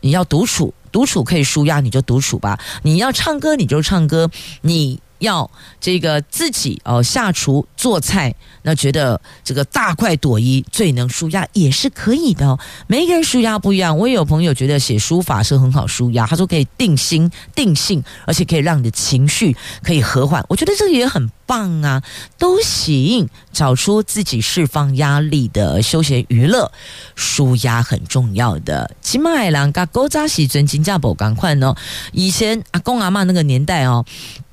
[0.00, 2.58] 你要独处，独处可以舒压，你就独处吧。
[2.82, 4.28] 你要唱歌，你就唱歌。
[4.62, 12.58] 你要这个自己哦下厨做菜，那觉得这个大快朵颐最能舒压也是可以的哦。
[12.86, 20.44] 每一个人舒压不一样，我也有朋友觉得写书法是很好舒压，他说可以定心定性，而且可以让你的情绪可以和缓。
[20.48, 21.30] 我觉得这个也很。
[21.44, 22.02] 棒啊，
[22.38, 26.72] 都行，找出自己释放压力的休闲娱乐，
[27.14, 28.90] 舒压很重要的。
[29.02, 31.74] 起码两个勾扎喜尊金价宝赶快呢。
[32.12, 34.02] 以前阿公阿嬷那个年代哦，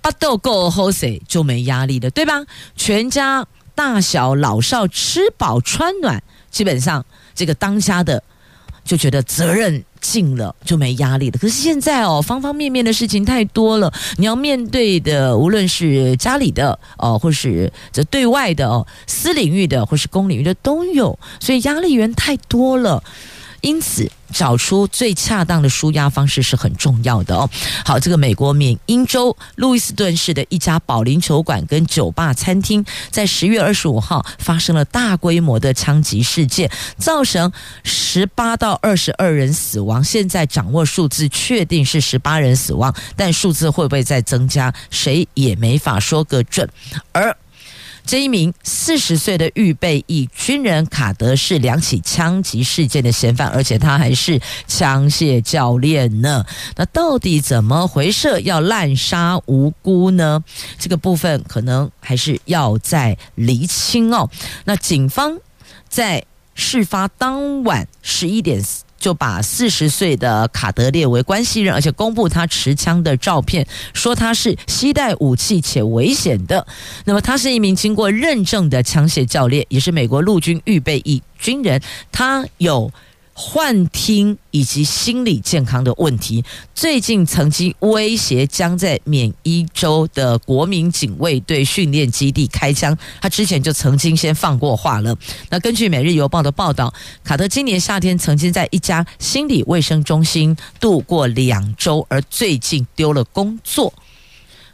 [0.01, 2.43] 巴豆够喝水就没压力的，对吧？
[2.75, 8.23] 全家大小老少吃饱穿暖，基本上这个当家的
[8.83, 9.83] 就觉得责任。
[10.01, 11.37] 近了就没压力了。
[11.37, 23.03] 可是现在哦，方方面面的事情太多了，你要面对的，无论是家里的哦，或是这对外的哦，私领域的或是公领域的都有，所以压力源太多了。
[23.61, 27.49] 因此，找出最恰当的舒压方式是很重要的哦。
[27.83, 37.51] 好，这个美国缅因州路易斯顿市的一家保龄球馆跟酒吧餐厅，在十月二十五号发生了大规模的枪击事件，造成
[37.83, 40.03] 十八到二十二人死亡。
[40.03, 46.69] 现在掌握数字，确定是十八人死亡，但数字会不会再增加，谁也没法说个准。
[47.11, 47.35] 而
[48.05, 56.45] 这一名四十岁的预备役军人卡德是两起枪击事件的嫌犯，而且他还是枪械教练呢。
[56.75, 58.41] 那到底怎么回事？
[58.41, 60.43] 要滥杀无辜呢？
[60.77, 64.29] 这个部分可能还是要再厘清哦。
[64.65, 65.37] 那警方
[65.87, 68.63] 在事发当晚十一点。
[68.99, 76.67] 就把四十岁的卡德列为关系人，而且公布他持枪的照片，说他是携带武器且危险的。
[77.05, 81.81] 那么他是一名经过认证的枪械教练，也是美国陆军预备役军人。
[82.11, 82.91] 他有
[83.41, 86.43] 幻听以及心理健康的问题，
[86.75, 92.95] 最近曾经威胁将在缅因州的国民警卫队训练基地开枪。
[93.21, 95.15] 他之前就曾经先放过话了。
[95.49, 103.93] 那根据《每日邮报》的报道，卡特今年夏天曾经在一家心理卫生中心度过两周，而最近丢了工作，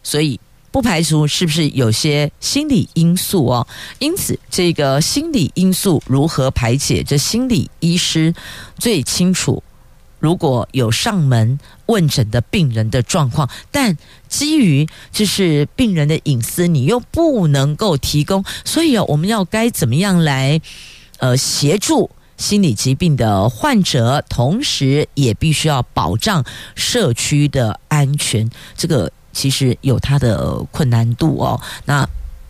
[0.01, 0.39] 所以。
[0.75, 3.65] 不排除是不是有些心理因素哦，
[3.99, 8.35] 因此这个心理因素如何排解，这心理医师
[8.77, 9.63] 最清楚。
[10.19, 13.97] 如果有上门问诊的病人的状况，但
[14.27, 20.59] 基于这是病人的隐私，你又不能够提供，所以我们要该怎么样来
[21.19, 26.43] 呃协助心理疾病的患者，同时也必须要保障
[26.75, 29.09] 社区的安全，这个。
[29.35, 32.07] 其实有它的困难度哦，那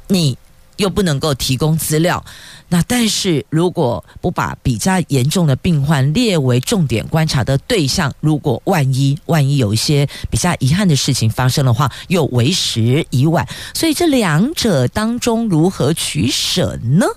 [0.08, 0.38] 你
[0.78, 2.24] 又不能够提供资料，
[2.68, 13.48] 那但是如果不把比较严重的病患列为重点观察的对象，如果万一万一有一些比较遗憾的事情发生的话，又为时已晚。
[13.74, 17.08] 所以这两者当中如何取舍呢？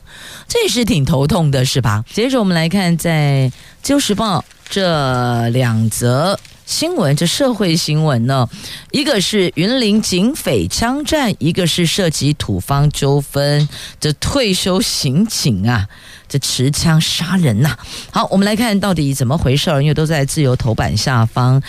[0.47, 2.05] 这也是挺头痛的，是吧？
[2.13, 3.51] 接着我们来看在
[3.83, 4.39] 《自由时报》
[4.71, 6.39] 这两则。
[6.69, 8.47] 新闻，这社会新闻呢，
[8.91, 13.67] 一个是云林警匪枪战，一个是涉及土方纠纷。
[13.99, 15.89] 这退休刑警啊，
[16.29, 17.75] 这持枪杀人呐、
[18.11, 21.63] 好，我们来看到底怎么回事儿，因为都在自由头版下方。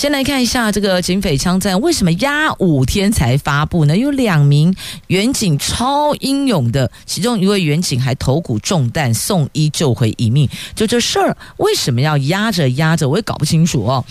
[0.00, 3.94] 先来看一下这个警匪枪战，为什么压五天才发布呢？
[3.94, 4.74] 有两名
[5.08, 10.48] 远警超英勇的，其中一位远警还头骨中弹送医救回一命。
[10.74, 13.06] 就这事儿，为什么要压着压着？
[13.10, 14.02] 我也搞不清楚哦。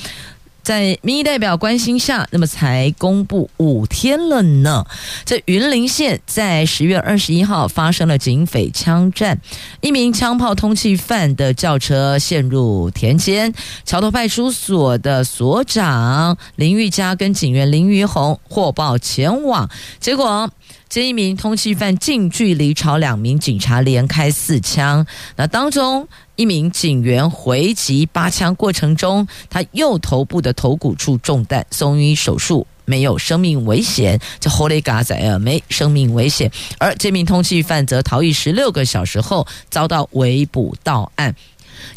[0.61, 4.85] 在民意代表关心下，那么才公布五天了呢。
[5.23, 9.39] 在云林县，在十月二十一号发生了警匪枪战，
[9.81, 13.53] 一名枪炮通缉犯的轿车陷入田间，
[13.85, 20.49] 桥头派出所的所长林玉嘉跟警员林玉红获报前往，结果
[20.87, 25.05] 这一名通缉犯近距离朝两名警察连开四枪，
[25.35, 26.07] 那当中。
[26.35, 34.17] 一名警员回击八枪过程中，他右头部的头骨处中弹，送医手术，没有生命危险。
[34.39, 36.49] 这后来嘎仔啊，没生命危险。
[36.77, 41.35] 而这名通缉犯则逃逸十六个小时后，遭到围捕到案。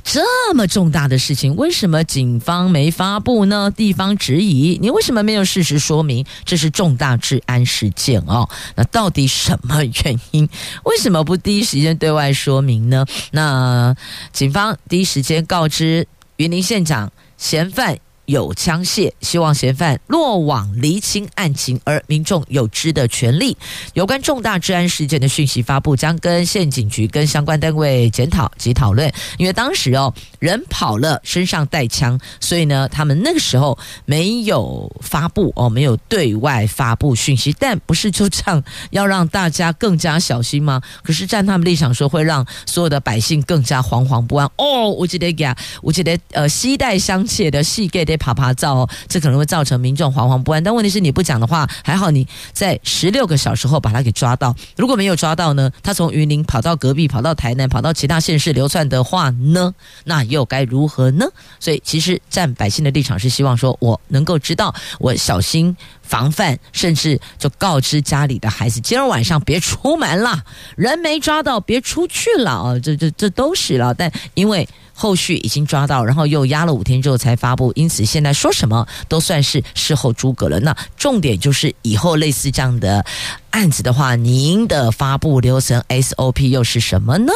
[0.05, 3.71] 这么重大的事情，为什么警方没发布呢？
[3.71, 6.25] 地方质疑，你为什么没有事实说明？
[6.45, 8.49] 这是重大治安事件哦。
[8.77, 10.49] 那到底什么原因？
[10.85, 13.07] 为什么不第一时间对外说明呢？
[13.31, 13.95] 那
[14.33, 16.07] 警方第一时间告知
[16.37, 17.99] 云林县长，嫌犯。
[18.33, 23.55] 有枪械，希望嫌犯落网厘清案情，而民众有知的权利。
[23.93, 29.13] 有关重大治安事件的讯息发布，将跟县警局跟相关单位检讨及讨论。
[29.37, 37.55] 因为当时哦，人跑了，身上带枪，所以呢，他们那个时候没有发布哦，没有对外发布讯息。
[37.59, 40.81] 但不是就这样要让大家更加小心吗？
[41.03, 44.51] 可是站他们立场说，会让所有的百姓更加惶惶不安。
[44.57, 48.22] 哦，我记得呀，我记得呃，携带枪械的细给的。
[48.23, 50.63] 啪啪照哦，这可能会造成民众惶惶不安。
[50.63, 54.55] 但问题是你不讲的话，还好你在十六个小时后把他给抓到。
[54.77, 55.69] 如果没有抓到呢？
[55.83, 59.75] 他从云林跑到隔壁，跑到台南，跑到其他县市流窜的话呢？
[60.05, 61.27] 那又该如何呢？
[61.59, 70.45] 所以其实站百姓的立场是希望说，我能够知道，我小心防范，甚至就告知家里的孩子，今儿晚上别出门了，
[70.77, 72.79] 人没抓到别出去了啊！
[72.79, 74.69] 这这这都是了，但因为。
[75.03, 80.61] 后续已经抓到，然后又压了五天之后才发布，因此现在说什么都算是事后诸葛了。
[80.61, 83.05] 那重点就是以后类似这样的
[83.51, 87.33] 案子的话，您的发布流程 SOP 又是什么呢？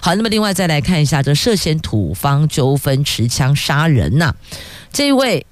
[0.00, 4.32] 好，那么另外再来看一下这涉嫌土方纠纷持枪杀人呐、
[4.92, 5.44] 这一位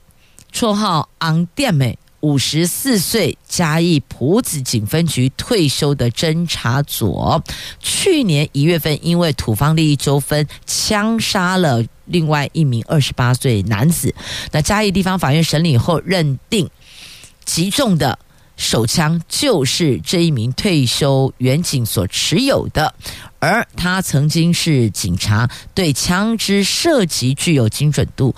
[0.53, 1.99] 绰号昂店美。
[2.27, 7.41] 五十四岁，嘉义埔子警分局退休的侦查组，
[7.79, 14.13] 去年一月份因为土方利益纠纷，枪杀了另外一名二十八岁男子。
[14.51, 16.69] 那嘉义地方法院审理后认定，
[17.45, 18.19] 击中的
[18.57, 22.93] 手枪就是这一名退休员警所持有的，
[23.39, 28.35] 而他曾经是警察，对枪支射击具有精准度，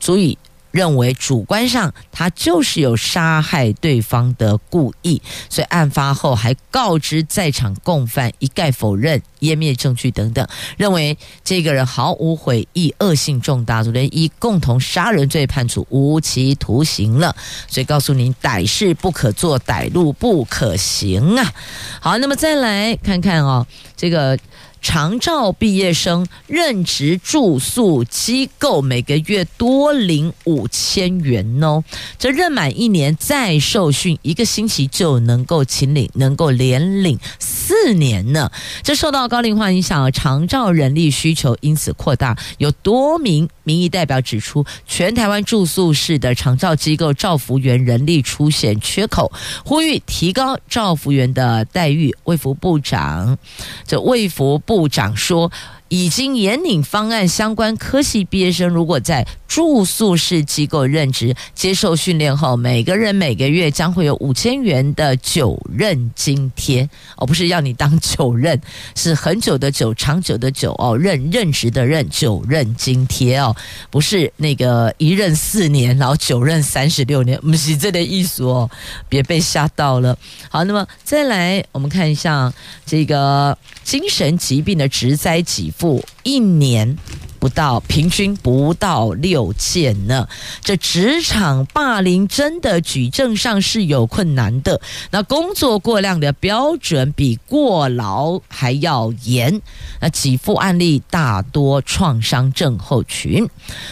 [0.00, 0.38] 足以。
[0.72, 10.44] 认为主观上他就是有杀害对方的故意，所以案发后还告知在场共犯一概否认湮灭证据等等，
[10.76, 17.36] 认为这个人毫无悔意，恶性重大，昨天以共同杀人罪判处无期徒刑了。
[17.68, 21.52] 所以告诉您，歹事不可做，歹路不可行啊。
[22.00, 23.66] 好，那么再来看看哦，
[23.96, 24.38] 这个。
[24.82, 31.82] 常照毕业生任职住宿机构，每个月多领五千元哦。
[32.18, 38.50] 这任满一年再受训一个星期就能够请领，能够连领四年呢。
[38.82, 42.36] 这受到高龄化影响，常照人力需求因此扩大。
[42.58, 49.32] 有多名民意代表指出，全台湾住宿式的长照机构照服员人力出现缺口，
[49.64, 52.14] 呼吁提高照服员的待遇。
[52.24, 53.38] 卫福部长，
[53.86, 54.72] 这卫福部。
[54.82, 55.52] 部长说，
[55.92, 66.88] 已经研领方案，相关科系毕业生如果在住宿式机构任职，接受训练后，每个人每个月将会有五千元的九任津贴。
[67.18, 68.58] 哦，不是要你当九任，
[68.96, 73.54] 是很久的久，长久的久哦，任任职的任，九任津贴哦，
[73.90, 78.70] 不是那个一任四年，然后九任三十六年，不是这个意思哦，
[79.10, 80.16] 别被吓到了。
[80.48, 82.50] 好，那么再来，我们看一下
[82.86, 85.81] 这个精神疾病的职灾给付。
[86.22, 86.96] 一年
[87.42, 90.28] 不到，平均不到六件呢。
[90.60, 94.80] 这职场霸凌真的举证上是有困难的。
[95.10, 99.60] 那工作过量的标准比过劳还要严。
[100.00, 103.44] 那给付案例大多创伤症候群。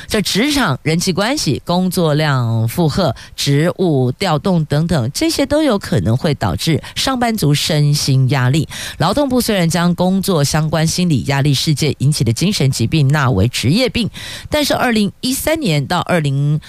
[0.06, 8.68] 这职场人际关系、工作量负荷、职务调动等等，这些都有可能会导致上班族身心压力。
[8.98, 14.08] 劳动部虽然将工作相关心理压力事件引起的精神疾病纳为为职业病，
[14.50, 16.60] 但是二零一三年到二零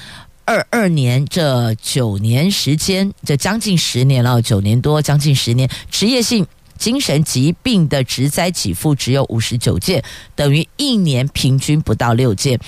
[0.45, 6.47] 二二年这九年时间，这将近十年了，九年多，将近十年，职业性
[6.77, 10.03] 精神疾病的职灾给付只有五十九件，
[10.35, 12.59] 等于一年平均不到六件。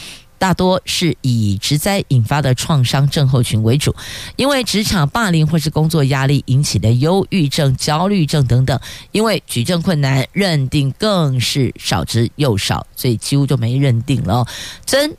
[0.43, 3.95] 大多是以职灾引发的创伤症候群为主，
[4.35, 8.77] 因为职场霸凌或是工作压力引起的忧郁症、焦虑症等等，
[9.13, 14.45] 因为举证困难，认定更是少之又少，所以几乎就没认定了。
[14.85, 15.15] 真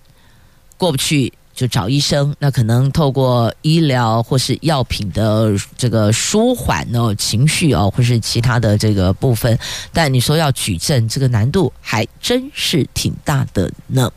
[0.76, 9.58] 过不去就找医生，那可能透过医疗或是药品的这个舒缓哦情绪哦，或是其他的这个部分，
[9.90, 14.12] 但你说要举证，这个难度还真是挺大的呢。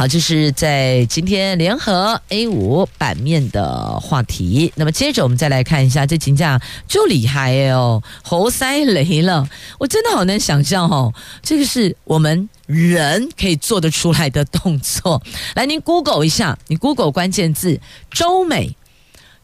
[0.00, 4.72] 好，这是在今天联合 A 五版面的话题。
[4.74, 9.46] 那么接着我们再来看一下，这金价就厉害哦，猴塞雷了。
[9.78, 15.22] 我真的好难想象哦，这个是我们人可以做得出来的动作。
[15.54, 17.78] 来，您 Google 一下，你 Google 关键字
[18.10, 18.74] “周美”。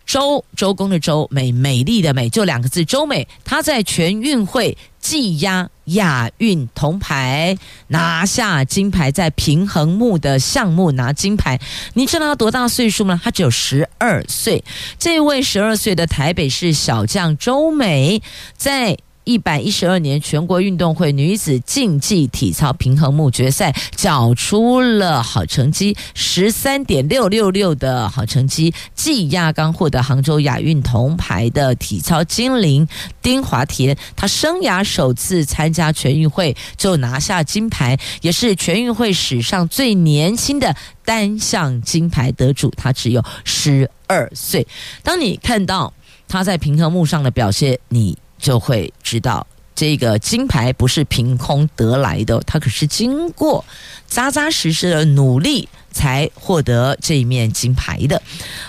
[0.06, 2.84] 周周公的周美美丽的美，就两个字。
[2.84, 11.60] 周美她在全运会技压亚运铜牌，拿下金牌，在平衡木的项目拿金牌。
[11.94, 13.20] 你知道她多大岁数吗？
[13.22, 14.64] 她只有十二岁。
[14.98, 18.22] 这位十二岁的台北市小将周美，
[18.56, 18.96] 在。
[19.26, 28.72] 一百一十二年全国运动会女子竞技体操平衡木决赛，缴出了好成绩，十三点六六六的好成绩。
[28.94, 32.86] 技压刚获得杭州亚运铜牌的体操精灵
[33.20, 42.72] 丁华田，她生涯首次参加全运会就拿下金牌，也是全运会史上最年轻的单项金牌得主。
[42.76, 44.64] 她只有十二岁。
[45.02, 45.92] 当你看到
[46.28, 48.16] 她在平衡木上的表现，你。
[48.38, 53.64] 就会知道，这个金牌不是凭空得来的，它可是经过
[54.06, 55.68] 扎扎实实的努力。
[55.96, 58.20] 才获得这一面金牌的。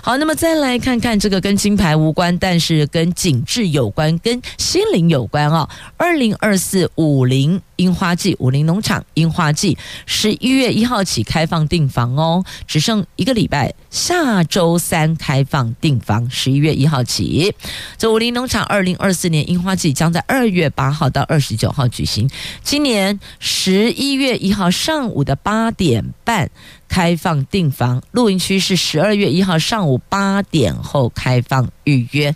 [0.02, 5.68] 好，那么再来看看这个跟金牌无关，但是跟景致有关，跟心灵有关哦。
[5.98, 17.54] 二零二四武陵樱花季，武陵农场樱花季，十一月一号起开放订房哦，只剩一个礼拜，下周三开放订房，十一月一号起。
[17.98, 22.30] 这武陵农场二零二四年樱花季将在二月八号到二十九号举行，
[22.64, 26.50] 今年十一月一号上午的八点半。
[26.88, 32.34] 开放订房，露营区是十二月一号上午八点后开放预约。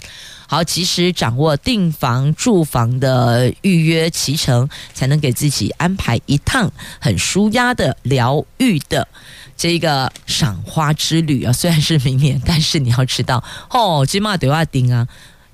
[0.47, 9.07] 好，及时掌握订房住房的预约期程，才能给自己安排一趟很舒压的疗愈的
[9.55, 11.53] 这个赏花之旅啊！
[11.53, 15.07] 虽然是明年，但是你要知道哦，金马对外订啊。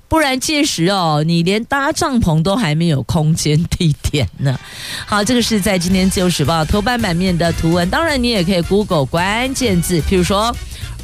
[0.08, 4.58] 不然届时哦，你连搭帐篷都还没有空间地点呢。
[5.06, 10.54] 好，这个是在今天《自由时报》头版版面的图文，当然你也可以 Google 关键字，譬如说。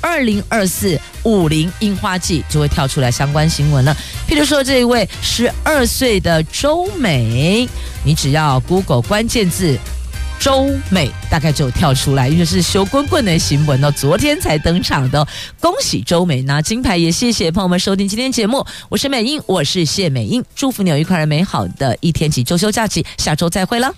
[0.00, 3.96] 二零二四武陵樱花季就会跳出来相关新闻了。
[4.28, 7.66] 譬如说，这一位十二岁的周美，
[8.04, 9.78] 你只要 Google 关键字
[10.44, 15.26] “周美”，大概就跳出来，因为是修滚滚的新闻哦，昨天才登场的。
[15.58, 18.62] 恭喜周美拿金牌，也谢谢朋友们收听今天节目。
[18.90, 23.94] 我是美英，我是谢美英，祝福你有一块美好的一天及中秋假期，下周再会了。